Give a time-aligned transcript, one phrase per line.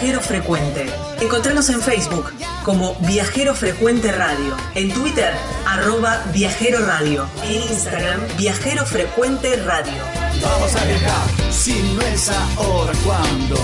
[0.00, 0.86] Viajero Frecuente.
[1.20, 2.32] Encontranos en Facebook
[2.64, 5.30] como Viajero Frecuente Radio, en Twitter
[5.66, 10.02] arroba Viajero Radio, en Instagram Viajero Frecuente Radio.
[10.42, 13.56] Vamos a viajar, si no es ahora, ¿cuándo?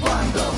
[0.00, 0.54] ¿Cuándo?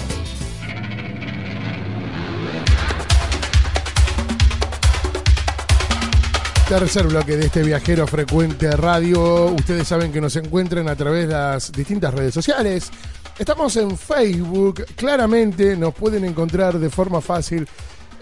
[6.68, 9.46] Tercer bloque de este viajero frecuente radio.
[9.46, 12.92] Ustedes saben que nos encuentran a través de las distintas redes sociales.
[13.40, 14.84] Estamos en Facebook.
[14.96, 17.66] Claramente nos pueden encontrar de forma fácil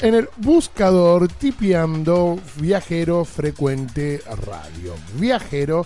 [0.00, 4.94] en el buscador tipiando viajero frecuente radio.
[5.14, 5.84] Viajero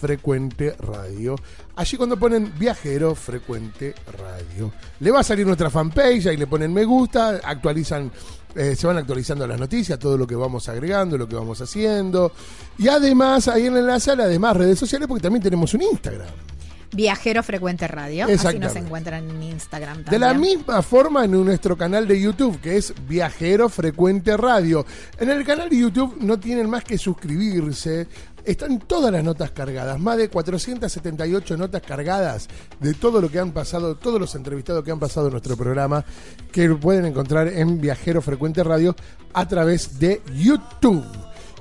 [0.00, 1.34] frecuente radio.
[1.74, 6.72] Allí cuando ponen viajero frecuente radio, le va a salir nuestra fanpage, ahí le ponen
[6.72, 8.12] me gusta, actualizan,
[8.54, 12.30] eh, se van actualizando las noticias, todo lo que vamos agregando, lo que vamos haciendo.
[12.78, 15.82] Y además ahí en el enlace a las demás redes sociales, porque también tenemos un
[15.82, 16.57] Instagram.
[16.92, 18.26] Viajero Frecuente Radio.
[18.26, 20.10] Así nos encuentran en Instagram también.
[20.10, 24.86] De la misma forma en nuestro canal de YouTube, que es Viajero Frecuente Radio.
[25.18, 28.06] En el canal de YouTube no tienen más que suscribirse.
[28.44, 32.48] Están todas las notas cargadas, más de 478 notas cargadas
[32.80, 36.02] de todo lo que han pasado, todos los entrevistados que han pasado en nuestro programa,
[36.50, 38.96] que pueden encontrar en Viajero Frecuente Radio
[39.34, 41.04] a través de YouTube.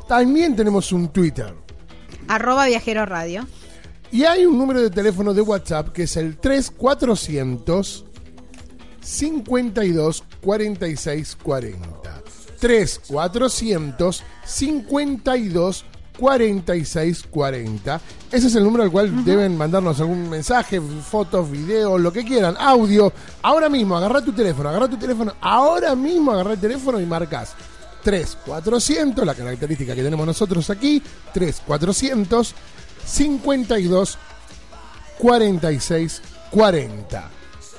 [0.07, 1.53] También tenemos un Twitter.
[2.29, 3.45] Arroba Viajero Radio.
[4.11, 8.05] Y hay un número de teléfono de WhatsApp que es el 3400
[9.01, 12.23] 52 46 40.
[12.59, 15.85] 3400 52
[16.17, 18.01] 46 40.
[18.31, 22.55] Ese es el número al cual deben mandarnos algún mensaje, fotos, videos, lo que quieran,
[22.59, 23.13] audio.
[23.41, 27.53] Ahora mismo, agarra tu teléfono, agarra tu teléfono, ahora mismo agarra el teléfono y marcas
[28.03, 31.01] 3400, la característica que tenemos nosotros aquí,
[31.33, 32.55] 3400
[33.07, 34.17] 52
[35.17, 36.21] 46
[36.51, 37.31] 40.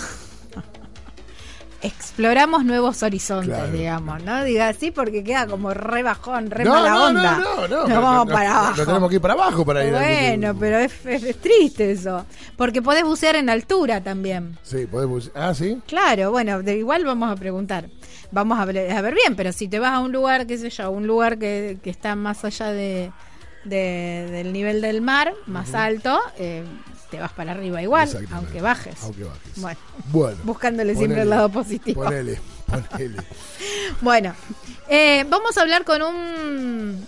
[1.86, 4.44] exploramos nuevos horizontes, digamos, ¿no?
[4.44, 7.38] Diga así porque queda como re bajón, re mala onda.
[7.38, 7.88] No, no, no.
[7.88, 8.78] Nos vamos para abajo.
[8.78, 10.94] No tenemos que ir para abajo para ir Bueno, pero es,
[11.40, 12.26] triste eso.
[12.58, 14.58] Porque podés bucear en altura también.
[14.64, 15.34] Sí, podés bucear.
[15.36, 15.82] Ah, sí.
[15.88, 17.90] Claro, bueno, de igual vamos a preguntar.
[18.32, 20.70] Vamos a ver, a ver bien, pero si te vas a un lugar, qué sé
[20.70, 23.12] yo, un lugar que, que está más allá de,
[23.66, 26.64] del nivel del mar, más alto, eh,
[27.10, 29.04] te vas para arriba igual, aunque bajes.
[29.04, 29.78] Aunque bajes.
[30.12, 32.04] Bueno, buscándole siempre el lado positivo.
[32.04, 33.22] Ponele, ponele.
[34.02, 34.34] bueno,
[34.88, 37.06] eh, vamos a hablar con un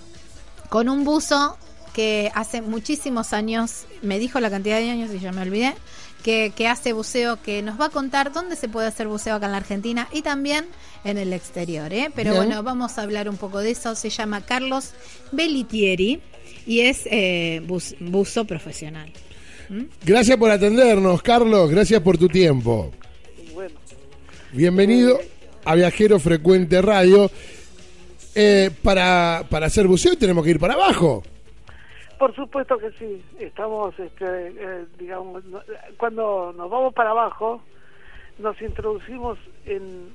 [0.70, 1.58] con un buzo
[1.94, 5.74] que hace muchísimos años, me dijo la cantidad de años y ya me olvidé,
[6.24, 9.46] que, que, hace buceo, que nos va a contar dónde se puede hacer buceo acá
[9.46, 10.66] en la Argentina y también
[11.04, 11.92] en el exterior.
[11.94, 12.12] ¿eh?
[12.14, 13.96] Pero bueno, vamos a hablar un poco de eso.
[13.96, 14.92] Se llama Carlos
[15.32, 16.22] Bellitieri
[16.68, 17.62] y es eh,
[18.00, 19.10] buzo profesional.
[20.06, 21.72] Gracias por atendernos, Carlos.
[21.72, 22.92] Gracias por tu tiempo.
[23.54, 23.76] Bueno.
[24.52, 25.18] Bienvenido
[25.64, 27.32] a Viajero Frecuente Radio.
[28.36, 31.24] Eh, para, para hacer buceo tenemos que ir para abajo.
[32.20, 33.24] Por supuesto que sí.
[33.40, 35.44] Estamos, este, eh, digamos,
[35.98, 37.62] cuando nos vamos para abajo,
[38.40, 40.10] nos introducimos en,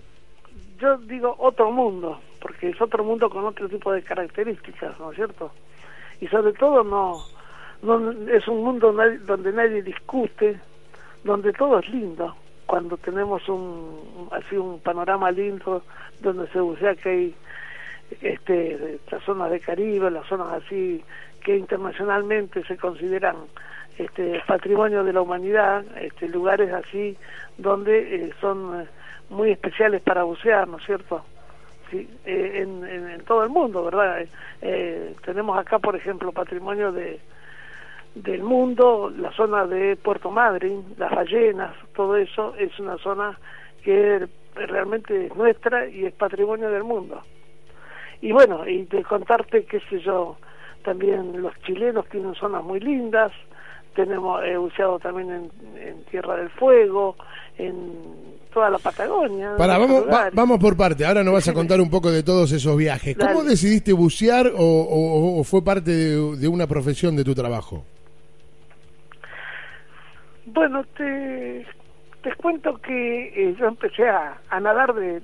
[0.79, 5.17] yo digo, otro mundo, porque es otro mundo con otro tipo de características, ¿no es
[5.17, 5.51] cierto?
[6.23, 7.19] Y sobre todo no
[8.33, 10.57] es un mundo donde nadie discute,
[11.25, 12.37] donde todo es lindo.
[12.65, 15.83] Cuando tenemos un así un panorama lindo
[16.21, 17.35] donde se bucea que hay
[18.21, 21.03] este las zonas de Caribe, las zonas así
[21.43, 23.35] que internacionalmente se consideran
[23.99, 27.17] este patrimonio de la humanidad, este lugares así
[27.59, 28.87] donde eh, son eh,
[29.29, 31.25] muy especiales para bucear, ¿no es cierto?
[31.93, 34.25] Sí, eh, en, en, todo el mundo, ¿verdad?
[35.27, 37.21] tenemos acá, por ejemplo, patrimonio de,
[38.15, 43.39] del mundo, la zona de Puerto Madryn, las ballenas, todo eso es una zona
[43.83, 47.23] que realmente es nuestra y es patrimonio del mundo.
[48.21, 50.37] Y bueno, y de contarte, qué sé yo,
[50.85, 53.33] también los chilenos tienen zonas muy lindas,
[53.95, 57.17] tenemos he buceado también en, Tierra del Fuego,
[57.59, 59.55] en toda la Patagonia.
[59.57, 62.77] Para, vamos, vamos por parte, ahora nos vas a contar un poco de todos esos
[62.77, 63.17] viajes.
[63.17, 67.85] ¿Cómo decidiste bucear o, fue parte de una profesión de tu trabajo?
[70.47, 71.67] Bueno, te,
[72.23, 75.23] te cuento que eh, yo empecé a, nadar de,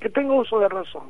[0.00, 1.04] que tengo uso de razón.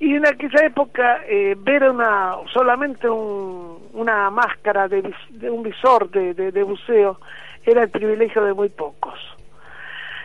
[0.00, 6.10] Y en aquella época eh, ver una solamente un, una máscara de, de un visor
[6.10, 7.20] de, de- de buceo
[7.64, 9.14] era el privilegio de muy pocos.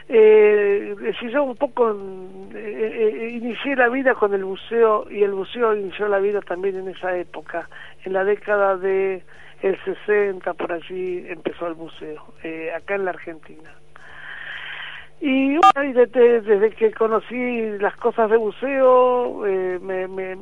[0.09, 2.91] Eh, si yo un poco mm, eh,
[3.25, 6.87] eh, inicié la vida con el buceo y el buceo inició la vida también en
[6.87, 7.67] esa época,
[8.05, 9.23] en la década de
[9.61, 13.69] el 60 por allí empezó el buceo, eh, acá en la Argentina.
[15.19, 20.37] Y bueno, desde, desde que conocí las cosas de buceo, eh, me, me-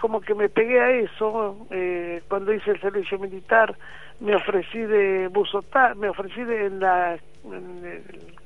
[0.00, 1.66] como que me pegué a eso.
[1.70, 3.76] eh, cuando hice el servicio militar,
[4.20, 7.18] me ofrecí de buzo tá- me ofrecí de, en la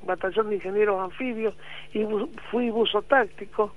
[0.04, 1.54] batallón de ingenieros anfibios
[1.92, 3.72] y bu- fui buzo táctico.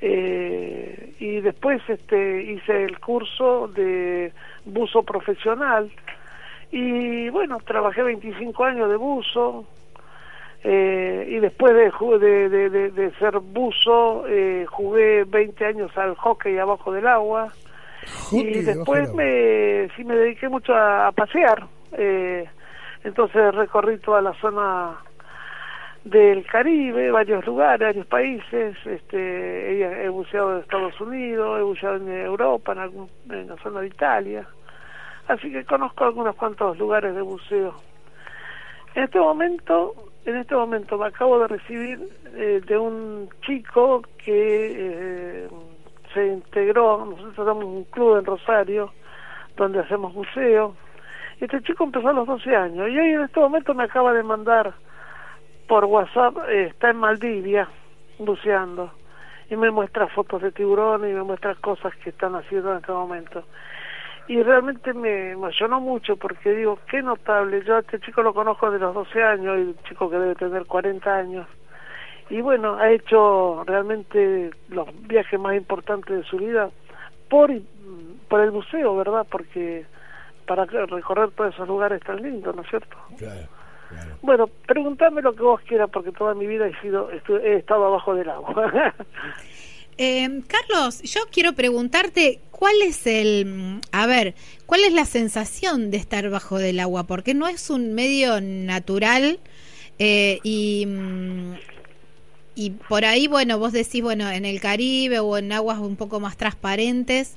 [0.00, 4.30] Eh, y después este hice el curso de
[4.66, 5.90] buzo profesional
[6.70, 9.64] y bueno trabajé 25 años de buzo
[10.64, 16.58] eh, y después de, de, de- de ser buzo eh, jugué 20 años al hockey
[16.58, 17.54] abajo del agua
[18.32, 21.66] Y después me sí me dediqué mucho a, a pasear.
[21.92, 22.48] Eh,
[23.04, 24.96] entonces recorrí toda la zona
[26.06, 31.96] del Caribe, varios lugares, varios países, este, he, he buceado en Estados Unidos, he buceado
[31.96, 34.46] en Europa, en, algún, en la zona de Italia,
[35.26, 37.74] así que conozco algunos cuantos lugares de buceo.
[38.94, 39.94] En este momento,
[40.24, 45.48] en este momento me acabo de recibir eh, de un chico que eh,
[46.12, 48.92] se integró, nosotros tenemos un club en Rosario
[49.56, 50.74] donde hacemos buceo.
[51.40, 54.22] Este chico empezó a los 12 años y hoy en este momento me acaba de
[54.22, 54.74] mandar
[55.68, 57.68] por WhatsApp, eh, está en Maldivia
[58.18, 58.92] buceando
[59.50, 62.92] y me muestra fotos de tiburones y me muestra cosas que están haciendo en este
[62.92, 63.44] momento.
[64.28, 68.70] Y realmente me emocionó mucho porque digo, qué notable, yo a este chico lo conozco
[68.70, 71.46] de los 12 años, y un chico que debe tener 40 años.
[72.30, 76.70] Y bueno, ha hecho realmente los viajes más importantes de su vida
[77.28, 77.50] por,
[78.28, 79.26] por el buceo, ¿verdad?
[79.30, 79.84] Porque
[80.46, 82.96] para recorrer todos esos lugares tan lindos, ¿no es cierto?
[83.18, 83.46] Claro,
[83.88, 84.10] claro.
[84.22, 87.84] Bueno, preguntame lo que vos quieras porque toda mi vida he sido estu- he estado
[87.86, 88.94] abajo del agua.
[89.98, 94.34] Eh, Carlos, yo quiero preguntarte cuál es el, mm, a ver,
[94.66, 99.38] cuál es la sensación de estar bajo del agua, porque no es un medio natural
[99.98, 101.54] eh, y mm,
[102.56, 106.18] y por ahí, bueno, vos decís, bueno, en el Caribe o en aguas un poco
[106.18, 107.34] más transparentes,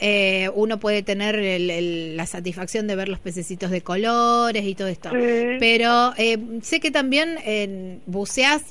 [0.00, 4.74] eh, uno puede tener el- el- la satisfacción de ver los pececitos de colores y
[4.74, 5.10] todo esto.
[5.10, 5.56] Sí.
[5.58, 8.62] Pero eh, sé que también en, buceás,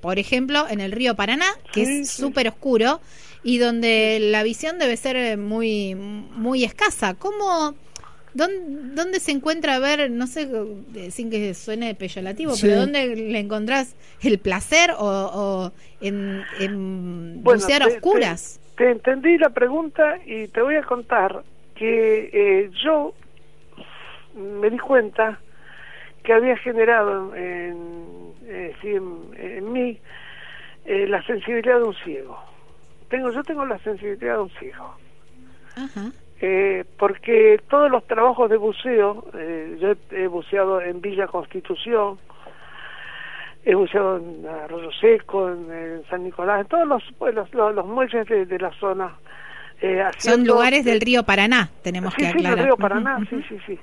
[0.00, 2.22] por ejemplo, en el río Paraná, que Sí, es sí.
[2.22, 3.00] súper oscuro
[3.42, 7.14] y donde la visión debe ser eh, muy, muy escasa.
[7.14, 7.74] ¿Cómo,
[8.38, 10.48] dónde, dónde se encuentra a ver, no sé,
[10.94, 12.62] eh, sin que suene peyorativo, Sí.
[12.66, 13.00] pero dónde
[13.34, 15.06] le encontrás el placer o,
[15.42, 18.58] o en, en Bueno, bucear te- oscuras?
[18.76, 21.42] Te, te entendí la pregunta y te voy a contar
[21.74, 23.12] que eh, yo
[24.34, 25.40] me di cuenta
[26.24, 29.98] que había generado en, eh, sí, en, en mí
[30.84, 32.38] eh, la sensibilidad de un ciego.
[33.08, 34.94] Tengo, yo tengo la sensibilidad de un ciego.
[35.76, 36.12] Ajá.
[36.40, 42.18] Eh, porque todos los trabajos de buceo, eh, yo he, he buceado en Villa Constitución,
[43.64, 47.02] he buceado en Arroyo Seco, en, en San Nicolás, en todos los,
[47.34, 49.14] los, los- los muelles de, de la zona.
[49.82, 52.56] eh, Son lugares del río Paraná, tenemos sí, que sí, aclarar.
[52.58, 53.78] del río Paraná, sí, sí, sí.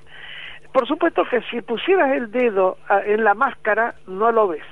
[0.72, 4.64] Por supuesto que si pusieras el dedo ah, en la máscara, no lo ves,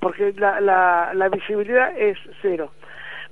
[0.00, 2.70] porque la, la, la visibilidad es cero.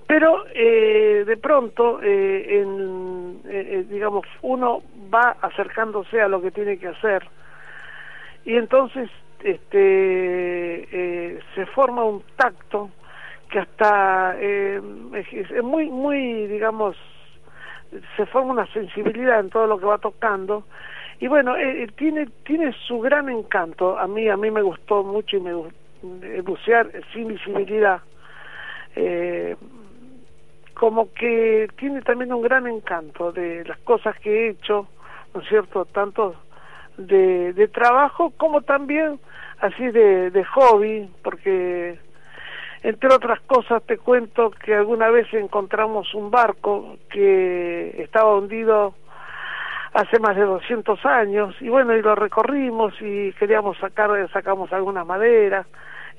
[0.06, 4.82] Pero eh, de pronto, eh, en, eh, eh, digamos, uno
[5.12, 7.26] va acercándose a lo que tiene que hacer
[8.44, 9.10] y entonces
[9.42, 12.90] este eh, se forma un tacto
[13.50, 14.82] que hasta es,
[15.32, 16.96] es muy muy digamos
[18.16, 20.64] se forma una sensibilidad en todo lo que va tocando
[21.20, 23.98] y bueno eh, tiene tiene su gran encanto.
[23.98, 25.50] A mí a mí me gustó mucho y me
[26.22, 28.00] eh, bucear sin visibilidad
[28.94, 29.56] eh,
[30.78, 34.86] como que tiene también un gran encanto de las cosas que he hecho
[35.34, 36.34] no es cierto tanto
[36.98, 39.18] de, de trabajo como también
[39.60, 41.98] así de, de hobby porque
[42.82, 48.94] entre otras cosas te cuento que alguna vez encontramos un barco que estaba hundido
[49.94, 55.06] hace más de 200 años y bueno y lo recorrimos y queríamos sacar sacamos algunas
[55.06, 55.66] maderas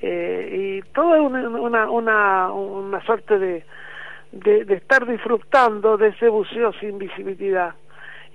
[0.01, 3.63] eh, y todo una, una, una, una suerte de,
[4.31, 7.75] de, de estar disfrutando de ese buceo sin visibilidad.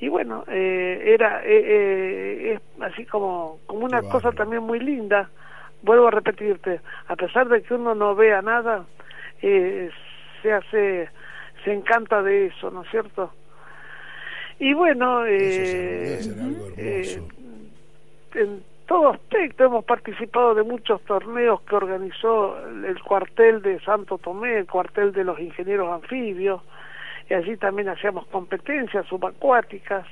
[0.01, 5.31] Y bueno eh, era eh, eh, es así como como una cosa también muy linda.
[5.83, 8.85] Vuelvo a repetirte a pesar de que uno no vea nada
[9.41, 9.91] eh,
[10.43, 11.09] se hace
[11.65, 13.33] se encanta de eso, ¿no es cierto?
[14.59, 17.21] Y bueno, eh, algo eh,
[18.35, 24.59] en todo aspecto hemos participado de muchos torneos que organizó el cuartel de Santo Tomé,
[24.59, 26.61] el cuartel de los ingenieros anfibios,
[27.31, 30.07] y allí también hacíamos competencias subacuáticas,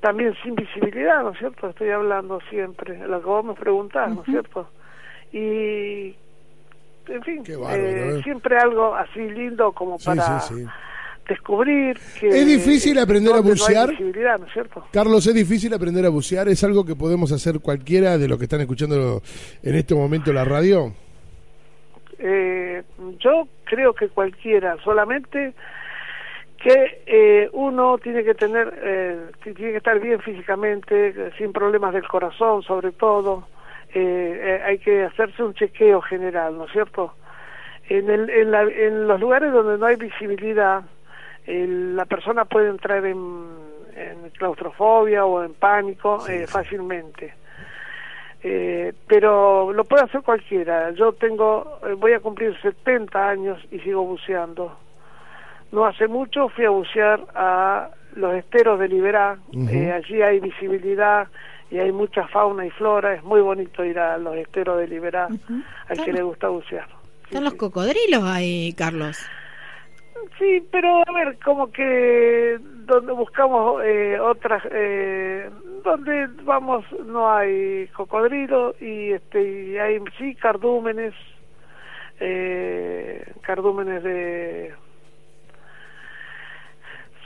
[0.00, 1.68] también sin visibilidad, ¿no es cierto?
[1.68, 4.68] Estoy hablando siempre, lo que vos me preguntás, ¿no es cierto?
[5.30, 6.16] Y,
[7.06, 8.22] en fin, bárbaro, eh, ¿eh?
[8.24, 10.66] siempre algo así lindo como Sí, para sí, sí.
[11.28, 12.28] Descubrir que...
[12.28, 13.88] ¿Es difícil aprender a no bucear?
[14.00, 14.84] ¿no es cierto?
[14.92, 16.48] Carlos, ¿es difícil aprender a bucear?
[16.48, 19.22] ¿Es algo que podemos hacer cualquiera de los que están escuchando
[19.62, 20.92] en este momento la radio?
[22.18, 22.82] Eh,
[23.20, 25.52] yo creo que cualquiera, solamente
[26.60, 32.08] que eh, uno tiene que tener, eh, tiene que estar bien físicamente, sin problemas del
[32.08, 33.46] corazón, sobre todo.
[33.94, 37.14] Eh, eh, hay que hacerse un chequeo general, ¿no es cierto?
[37.88, 40.82] En, el, en, la- en los lugares donde no hay visibilidad,
[41.48, 43.16] el- la persona puede entrar en,
[43.96, 47.34] en claustrofobia o en pánico eh, fácilmente.
[48.42, 50.90] Eh, pero lo puede hacer cualquiera.
[50.92, 54.76] Yo tengo, eh, voy a cumplir 70 años y sigo buceando.
[55.72, 59.38] No hace mucho fui a bucear a los esteros de Liberá.
[59.70, 61.26] Eh, allí hay visibilidad
[61.70, 63.14] y hay mucha fauna y flora.
[63.14, 65.26] Es muy bonito ir a los esteros de Liberá
[65.88, 66.86] al que le gusta bucear.
[66.88, 69.18] Sí, Están los cocodrilos ahí, Carlos.
[70.38, 75.50] Sí, pero a ver, como que donde buscamos eh, otras, eh,
[75.84, 81.14] donde vamos no hay cocodrilo y este y hay sí cardúmenes,
[82.20, 84.74] eh, cardúmenes de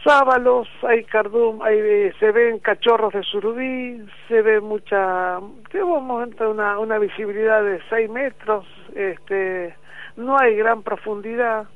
[0.05, 5.39] sábalos, hay cardum, hay, eh, se ven cachorros de surubí, se ve mucha,
[5.71, 9.75] tenemos una, una visibilidad de 6 metros, este,
[10.17, 11.67] no hay gran profundidad,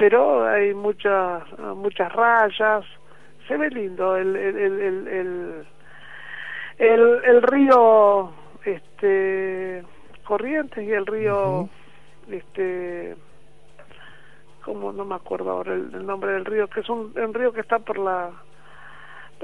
[0.00, 1.42] pero hay muchas,
[1.76, 2.86] muchas rayas,
[3.46, 5.66] se ve lindo el, el, el,
[6.78, 8.32] el, el, río,
[8.64, 9.84] este,
[10.24, 11.68] Corrientes y el río,
[12.30, 13.14] este,
[14.64, 17.52] como no me acuerdo ahora el, el nombre del río, que es un, un río
[17.52, 18.30] que está por la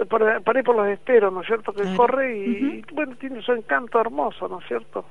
[0.09, 1.75] por, por ahí por los esteros, ¿no es cierto?
[1.75, 5.05] Que corre y, y, bueno, tiene su encanto hermoso, ¿no es cierto?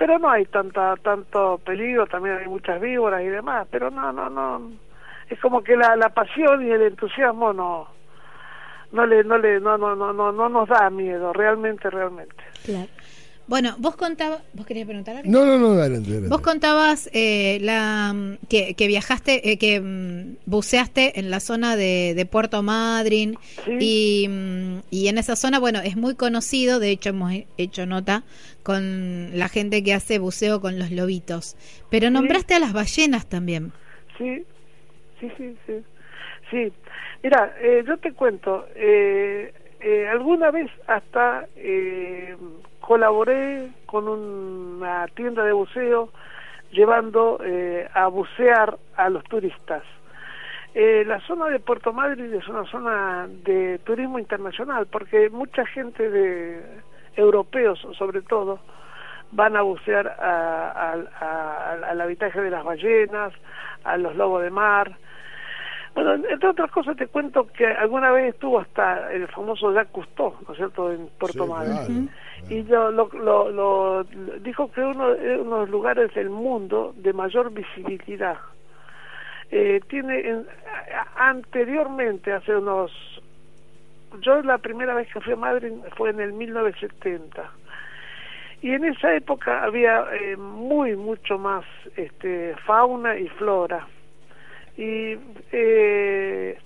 [0.00, 4.30] Pero no hay tanta tanto peligro, también hay muchas víboras y demás, pero no, no,
[4.30, 4.72] no.
[5.28, 7.86] Es como que la, la pasión y el entusiasmo no
[8.92, 12.42] no le no le no no no no, no nos da miedo, realmente realmente.
[12.64, 12.88] Claro.
[13.50, 15.28] Bueno, vos contabas, vos querías preguntar algo.
[15.28, 16.08] No, no, no, adelante.
[16.08, 16.28] adelante.
[16.28, 18.14] Vos contabas eh, la
[18.48, 23.76] que, que viajaste, eh, que mm, buceaste en la zona de, de Puerto Madryn Sí.
[23.80, 27.86] y, mm, y en esa zona, bueno, es muy conocido, de hecho hemos he- hecho
[27.86, 28.22] nota
[28.62, 31.56] con la gente que hace buceo con los lobitos,
[31.90, 33.72] pero nombraste a las ballenas también.
[34.16, 34.44] Sí,
[35.18, 35.72] sí, sí, sí.
[36.52, 36.72] Sí,
[37.24, 42.36] mira, eh, yo te cuento, eh, eh, alguna vez hasta eh,
[42.94, 46.08] colaboré con una tienda de buceo
[46.72, 49.84] llevando eh, a bucear a los turistas.
[50.74, 56.10] Eh, la zona de Puerto Madryn es una zona de turismo internacional porque mucha gente
[56.10, 56.64] de
[57.14, 58.58] europeos sobre todo
[59.30, 63.32] van a bucear a- a- a- al habitaje de las ballenas,
[63.84, 64.96] a los lobos de mar.
[65.94, 70.34] Bueno, entre otras cosas te cuento que alguna vez estuvo hasta el famoso Jacques Cousteau,
[70.46, 72.10] ¿no es cierto?, en Puerto Sí, claro.
[72.48, 74.04] Y yo lo, lo, lo-
[74.40, 78.38] dijo que uno de los lugares del mundo de mayor visibilidad.
[79.50, 80.46] Eh, tiene en-
[81.16, 82.92] anteriormente, hace unos...
[84.20, 87.50] Yo la primera vez que fui a Madrid fue en el 1970.
[88.62, 91.64] Y en esa época había eh, muy, mucho más
[91.96, 93.86] este, fauna y flora.
[94.76, 95.16] Y
[95.52, 96.58] eh,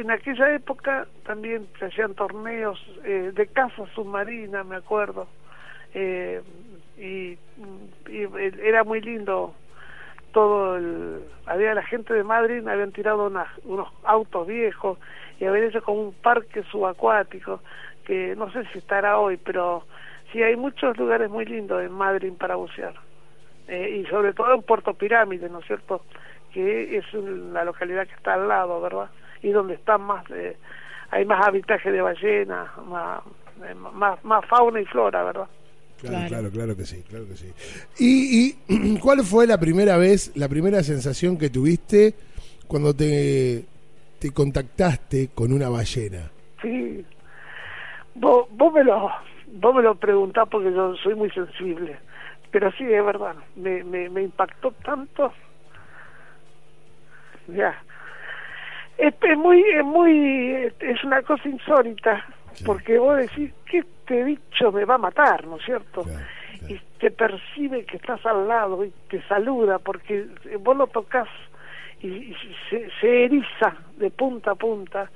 [0.00, 5.26] en aquella época también se hacían torneos eh, de caza submarina, me acuerdo.
[5.94, 6.42] Eh,
[6.98, 7.38] y,
[8.10, 8.28] y
[8.62, 9.54] era muy lindo
[10.32, 11.20] todo el...
[11.46, 14.98] Había la gente de Madrid, habían tirado unas- unos autos viejos
[15.40, 17.60] y habían hecho como un parque subacuático,
[18.04, 19.84] que no sé si estará hoy, pero
[20.32, 22.94] sí hay muchos lugares muy lindos en Madrid para bucear.
[23.68, 26.02] Eh, y sobre todo en Puerto Pirámide, ¿no es cierto?
[26.52, 29.08] Que es la localidad que está al lado, ¿verdad?
[29.46, 30.56] Y donde están más, eh,
[31.10, 33.20] hay más habitaje de ballenas, más,
[33.64, 35.46] eh, más, más fauna y flora, ¿verdad?
[36.00, 36.28] Claro, Claro.
[36.28, 37.52] claro, claro que sí, claro que sí.
[37.98, 42.14] ¿Y, y cuál fue la primera vez, la primera sensación que tuviste
[42.66, 43.64] cuando te,
[44.18, 46.28] te contactaste con una ballena?
[46.60, 47.04] Sí.
[48.16, 49.08] Vos, vos, me lo,
[49.60, 51.96] vos me lo preguntás porque yo soy muy sensible.
[52.50, 53.36] Pero sí, es verdad.
[53.54, 55.32] Me, me, me impactó tanto.
[57.46, 57.80] ya.
[58.98, 62.24] Es, es muy, es muy, es una cosa insólita,
[62.64, 66.04] porque vos decís que este bicho me va a matar, ¿no es cierto?
[66.04, 66.66] Claro, claro.
[66.68, 70.26] Y te percibe que estás al lado y te saluda, porque
[70.60, 71.28] vos lo tocas
[72.00, 72.36] y, y
[72.70, 75.10] se, se eriza de punta a punta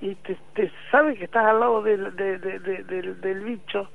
[0.00, 3.90] y te, te sabe que estás al lado del, de- de- de- del, del bicho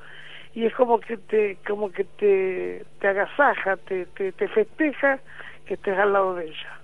[0.53, 5.19] y es como que te como que te, te agasaja, te, te, te festeja
[5.65, 6.79] que estés al lado de ella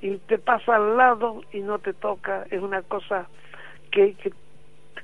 [0.00, 3.26] y te pasa al lado y no te toca, es una cosa
[3.90, 4.32] que, que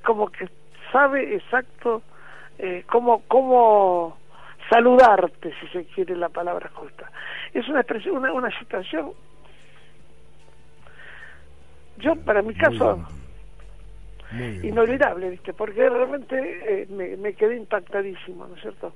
[0.04, 0.48] como que
[0.90, 2.02] sabe exacto
[2.58, 4.18] eh, cómo, cómo
[4.68, 7.10] saludarte, si se quiere la palabra justa.
[7.52, 9.12] Es una expresión, una, una situación.
[11.98, 12.96] Yo, para mi caso,
[14.32, 15.52] Muy inolvidable, ¿viste?
[15.52, 18.94] Porque realmente eh, me, me quedé impactadísimo, ¿no es cierto?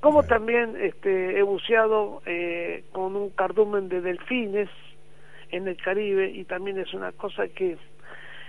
[0.00, 4.68] Como también este, he buceado eh, con un cardumen de delfines
[5.52, 7.76] en el Caribe y también es una cosa que,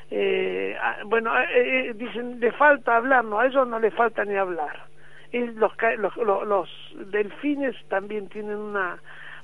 [0.10, 4.26] eh, ah, bueno, eh, eh, dicen, le falta hablar, no, a ellos no le falta
[4.26, 4.88] ni hablar.
[5.32, 6.16] Y los, los,
[6.48, 6.70] los,
[7.12, 8.98] delfines también tienen una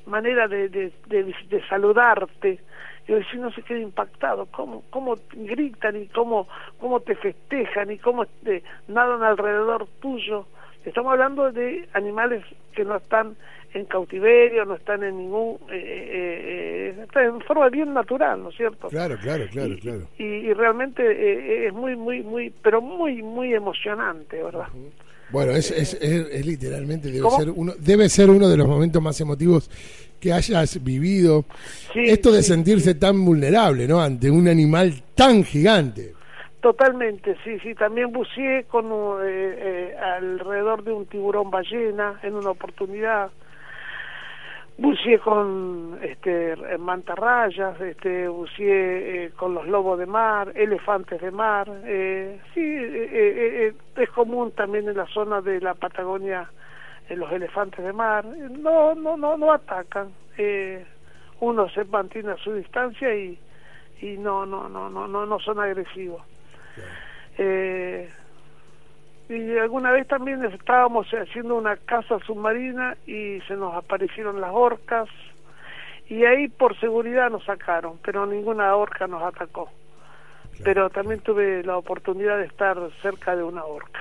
[0.05, 2.59] manera de, de, de, de saludarte
[3.07, 6.47] y el vecino se queda impactado, cómo, cómo gritan y cómo,
[6.79, 10.45] cómo te festejan y cómo te nadan alrededor tuyo.
[10.85, 13.35] Estamos hablando de animales que no están
[13.73, 15.55] en cautiverio, no están en ningún...
[15.69, 18.87] Eh, eh, eh, están en forma bien natural, ¿no es cierto?
[18.89, 20.07] Claro, claro, claro, y, claro.
[20.17, 24.67] y, y realmente eh, es muy, muy, muy, pero muy, muy emocionante, ¿verdad?
[25.31, 27.37] Bueno, es, es, es, es literalmente debe ¿Cómo?
[27.37, 29.69] ser uno debe ser uno de los momentos más emotivos
[30.19, 31.45] que hayas vivido.
[31.93, 34.01] Sí, Esto de sí, sentirse tan vulnerable, ¿no?
[34.01, 36.13] Ante un animal tan gigante.
[36.61, 37.73] Totalmente, sí, sí.
[37.73, 43.31] También buceé con eh, eh, alrededor de un tiburón ballena en una oportunidad.
[44.79, 51.69] Buceé con este, mantarrayas, este, buceé eh, con los lobos de mar, elefantes de mar.
[51.83, 56.49] Eh, sí, eh, eh, eh, es común también en la zona de la Patagonia
[57.09, 58.23] eh, los elefantes de mar.
[58.25, 60.13] No, no, no, no atacan.
[60.37, 60.85] Eh,
[61.41, 63.37] uno se mantiene a su distancia y,
[64.01, 66.21] y no, no, no, no, no, no son agresivos.
[67.37, 68.09] Eh,
[69.29, 75.07] y alguna vez también estábamos haciendo una casa submarina y se nos aparecieron las orcas
[76.07, 79.69] y ahí por seguridad nos sacaron, pero ninguna orca nos atacó.
[80.63, 83.99] Pero también tuve la oportunidad de estar cerca de una orca.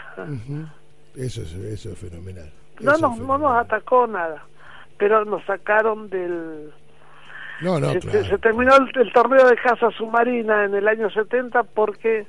[1.14, 2.50] Eso es, eso es fenomenal.
[2.80, 4.42] No, Eso no, nos atacó nada,
[4.96, 6.72] pero nos sacaron del...
[7.60, 8.24] No, no, se, claro.
[8.24, 12.26] se terminó el, el torneo de caza submarina en el año 70 porque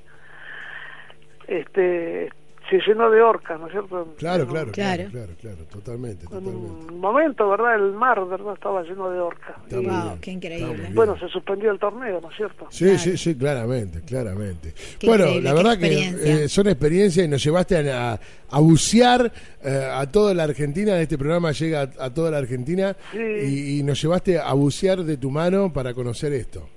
[1.48, 2.32] este
[2.70, 4.14] se llenó de orcas, ¿no es cierto?
[4.18, 5.10] Claro, claro, claro, Claro.
[5.12, 6.94] claro, claro, totalmente, En totalmente.
[6.94, 7.76] un momento, ¿verdad?
[7.76, 8.54] El mar, ¿verdad?
[8.54, 9.56] Estaba lleno de orcas.
[9.72, 10.90] Wow, qué increíble.
[10.94, 12.68] bueno, se suspendió el torneo, ¿no es cierto?
[12.70, 13.00] Sí, Claro.
[13.00, 14.74] sí, sí, claramente, claramente.
[15.00, 18.20] Qué bueno, la verdad que eh, son experiencias y nos llevaste a, a-
[18.52, 19.32] a bucear
[19.64, 21.00] eh, a toda la Argentina.
[21.00, 23.18] Este programa llega a, a toda la Argentina Sí.
[23.20, 26.68] y, y nos llevaste a bucear de tu mano para conocer esto.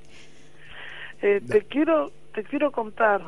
[1.22, 3.20] Eh, te quiero te quiero contar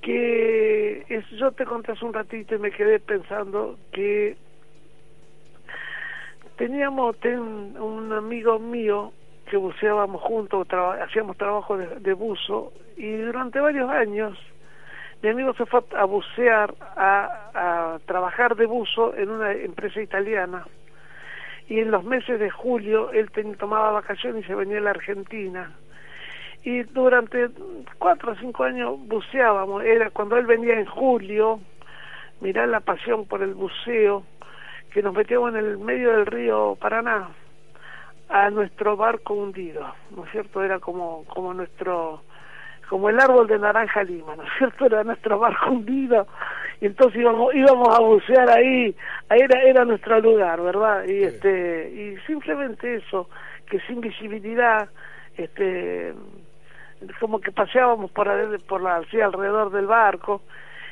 [0.00, 4.36] que es, yo te conté hace un ratito y me quedé pensando que
[6.56, 9.12] teníamos ten- un amigo mío
[9.46, 10.66] que buceábamos juntos,
[11.02, 14.38] hacíamos trabajo de, buzo y durante varios años
[15.22, 17.50] mi amigo se fue a bucear, a,
[17.94, 20.66] a trabajar de buzo en una empresa italiana.
[21.68, 25.70] Y en los meses de julio él tomaba vacaciones y se venía a la Argentina
[26.62, 27.48] y durante
[27.98, 29.82] cuatro o cinco años buceábamos.
[29.84, 31.60] Era cuando él venía en julio
[32.40, 34.24] mirá la pasión por el buceo
[34.92, 37.28] que nos metíamos en el medio del río Paraná
[38.28, 42.22] a nuestro barco hundido no es cierto era como como nuestro
[42.88, 46.26] como el árbol de naranja lima no es cierto era nuestro barco hundido.
[46.80, 48.96] Y entonces íbamos íbamos a bucear ahí.
[49.28, 53.28] Ahí era era nuestro lugar verdad y este y simplemente eso
[53.66, 54.88] que sin visibilidad
[55.36, 56.14] este
[57.18, 58.28] como que paseábamos por
[58.64, 60.42] por la así alrededor del barco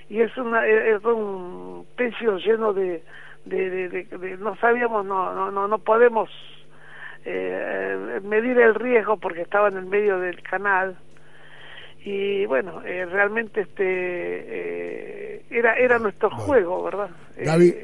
[0.08, 3.02] y es una es un pecio lleno de
[3.44, 6.30] de, de, de- de- no sabíamos no no no no podemos
[7.24, 10.96] eh, medir el riesgo porque estaba en el medio del canal
[12.04, 16.44] y bueno eh, realmente este eh, era era nuestro Bueno.
[16.44, 17.74] juego verdad Gaby.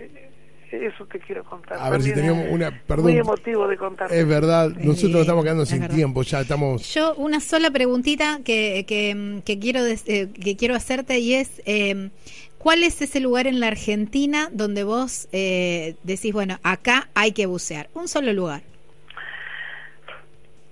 [0.82, 2.70] Eso te quiero contar A ver si teníamos una.
[2.70, 3.10] muy Perdón.
[3.10, 5.94] emotivo de contar Es verdad, nosotros nos estamos quedando es sin verdad.
[5.94, 6.94] tiempo, ya estamos.
[6.94, 12.10] Yo una sola preguntita que, que, que quiero eh, que quiero hacerte y es eh,
[12.58, 17.46] ¿cuál es ese lugar en la Argentina donde vos eh, decís bueno acá hay que
[17.46, 17.88] bucear?
[17.94, 18.62] Un solo lugar.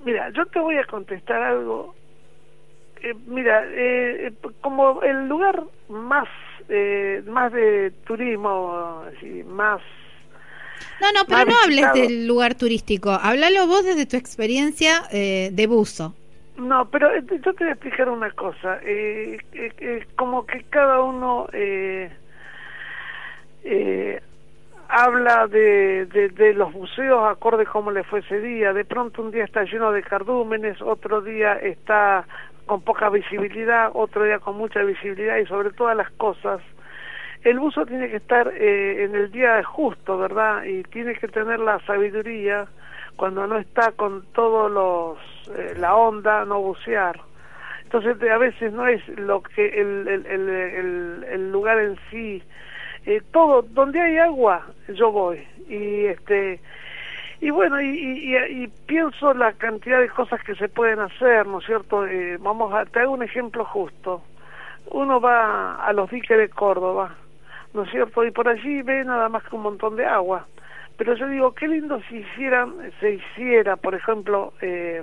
[0.04, 1.94] Mira, yo te voy a contestar algo.
[3.02, 6.28] Eh, mira, eh, como el lugar más
[6.74, 9.80] eh, más de turismo, así, más
[11.00, 13.10] No, no, pero no hables del lugar turístico.
[13.10, 16.14] Háblalo vos desde tu experiencia eh, de buzo.
[16.56, 18.78] No, pero eh, yo te voy a explicar una cosa.
[18.82, 22.10] Eh, eh, eh, como que cada uno eh,
[23.64, 24.20] eh,
[24.88, 28.72] habla de, de, de los buceos acorde como le fue ese día.
[28.72, 32.26] De pronto un día está lleno de cardúmenes, otro día está
[32.66, 36.60] con poca visibilidad, otro día con mucha visibilidad y sobre todas las cosas.
[37.42, 40.62] El buzo tiene que estar eh, en el día justo, ¿verdad?
[40.64, 42.66] Y tiene que tener la sabiduría
[43.16, 45.18] cuando no está con todos los
[45.58, 47.20] eh, la onda no bucear
[47.82, 52.42] entonces a veces no es lo que el, el, el, el- el lugar en sí
[53.04, 56.60] eh, todo donde hay agua yo voy y este
[57.42, 61.58] y bueno y, y, y- pienso la cantidad de cosas que se pueden hacer no
[61.58, 64.22] es cierto Eh, vamos a te un ejemplo justo
[64.90, 67.14] uno va a los diques de Córdoba
[67.74, 68.24] ¿no es cierto?
[68.24, 70.46] Y por allí ve nada más que un montón de agua.
[70.98, 75.02] Pero yo digo, qué lindo si hicieran, se hiciera, por ejemplo, eh,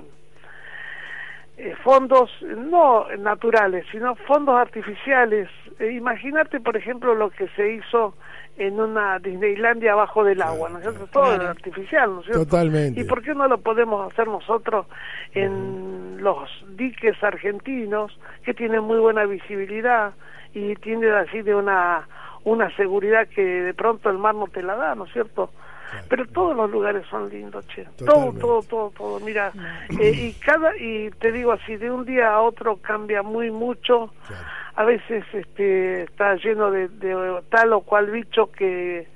[1.58, 5.48] eh, fondos no naturales, sino fondos artificiales.
[5.78, 8.14] Eh, Imagínate, por ejemplo, lo que se hizo
[8.56, 11.06] en una Disneylandia abajo del agua, ¿no es cierto?
[11.06, 11.48] Todo Claro.
[11.48, 12.44] artificial, ¿no es cierto?
[12.44, 13.00] Totalmente.
[13.00, 14.86] ¿Y por qué no lo podemos hacer nosotros
[15.32, 20.12] en los diques argentinos, que tienen muy buena visibilidad
[20.52, 22.06] y tienen así de una,
[22.44, 25.50] una seguridad que de pronto el mar no te la da, ¿no es cierto?
[26.08, 27.84] Pero todos los lugares son lindos, che.
[27.98, 29.20] Todo, todo, todo, todo.
[29.20, 29.52] Mira,
[29.98, 34.12] eh, y cada, y te digo así, de un día a otro cambia muy mucho.
[34.26, 34.44] Claro.
[34.80, 37.14] A veces este, está lleno de, de
[37.50, 39.06] tal o cual bicho que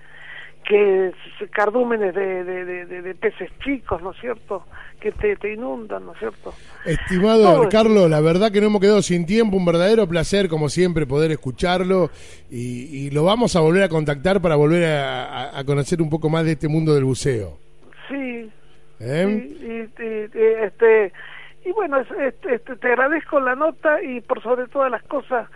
[0.63, 1.11] que
[1.53, 4.65] cardúmenes de, de, de, peces chicos, ¿no es cierto?
[5.01, 6.53] Que te, te inundan, ¿no es cierto?
[6.85, 11.07] Estimado Carlos, la verdad que no hemos quedado sin tiempo, un verdadero placer como siempre
[11.07, 12.11] poder escucharlo
[12.51, 16.29] y, y lo vamos a volver a contactar para volver a, a- conocer un poco
[16.29, 17.59] más de este mundo del buceo.
[18.09, 18.51] Sí,
[19.01, 19.25] ¿eh?
[19.27, 20.31] Sí, y- y,
[20.63, 21.13] este
[21.65, 25.49] y bueno es- este, este, te agradezco la nota y por sobre todas las cosas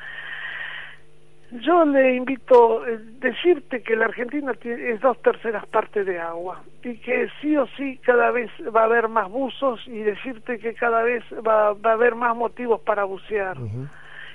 [1.51, 2.87] yo le invito a
[3.21, 7.66] decirte que la Argentina tiene, es dos terceras partes de agua y que sí o
[7.68, 11.90] sí cada vez va a haber más buzos y decirte que cada vez va, va
[11.90, 13.57] a haber más motivos para bucear.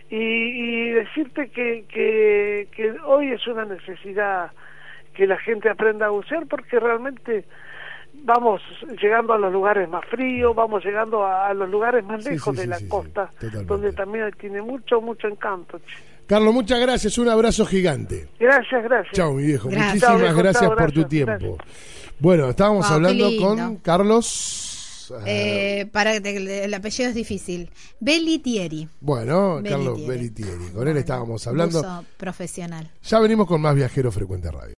[0.09, 4.51] Y, y decirte que, que, que hoy es una necesidad
[5.13, 7.45] que la gente aprenda a bucear porque realmente
[8.23, 8.61] vamos
[9.01, 12.61] llegando a los lugares más fríos, vamos llegando a, a los lugares más lejos sí,
[12.67, 13.29] de sí, la costa,
[13.65, 15.77] donde también tiene mucho, mucho encanto.
[15.79, 15.85] che.
[16.25, 18.29] Carlos, muchas gracias, un abrazo gigante.
[18.39, 19.13] Gracias, gracias.
[19.13, 19.67] Chao, mi viejo.
[19.69, 19.93] Gracias.
[19.95, 21.57] Muchísimas viejo, gracias por tu gracias, tiempo.
[22.19, 25.11] Bueno, estábamos Wow, hablando con Carlos.
[25.25, 27.69] eh, para que te- el apellido es difícil.
[27.99, 28.87] Bellitieri.
[29.01, 29.69] bueno, Bellitieri.
[29.85, 30.65] Carlos Belitieri.
[30.73, 31.79] Con él estábamos hablando.
[31.79, 32.89] Buzo profesional.
[33.03, 34.71] Ya venimos con más Viajero Frecuente Radio.